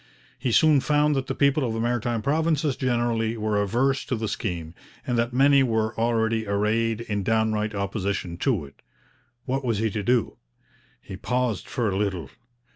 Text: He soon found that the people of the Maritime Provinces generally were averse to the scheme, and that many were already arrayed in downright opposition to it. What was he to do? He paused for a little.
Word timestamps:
He 0.39 0.51
soon 0.51 0.79
found 0.79 1.15
that 1.15 1.27
the 1.27 1.35
people 1.35 1.63
of 1.63 1.73
the 1.75 1.79
Maritime 1.79 2.23
Provinces 2.23 2.75
generally 2.75 3.37
were 3.37 3.61
averse 3.61 4.03
to 4.05 4.15
the 4.15 4.27
scheme, 4.27 4.73
and 5.05 5.15
that 5.15 5.31
many 5.31 5.61
were 5.61 5.95
already 5.95 6.47
arrayed 6.47 7.01
in 7.01 7.21
downright 7.21 7.75
opposition 7.75 8.37
to 8.37 8.65
it. 8.65 8.81
What 9.45 9.63
was 9.63 9.77
he 9.77 9.91
to 9.91 10.01
do? 10.01 10.37
He 11.03 11.17
paused 11.17 11.67
for 11.67 11.87
a 11.87 11.95
little. 11.95 12.31